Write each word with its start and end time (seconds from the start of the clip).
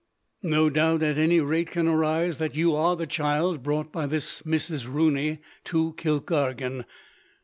"No 0.41 0.71
doubt, 0.71 1.03
at 1.03 1.19
any 1.19 1.39
rate, 1.41 1.69
can 1.69 1.87
arise 1.87 2.39
that 2.39 2.55
you 2.55 2.73
are 2.75 2.95
the 2.95 3.05
child 3.05 3.61
brought 3.61 3.91
by 3.93 4.07
this 4.07 4.41
Mrs. 4.41 4.91
Rooney 4.91 5.43
to 5.65 5.93
Kilkargan. 5.93 6.85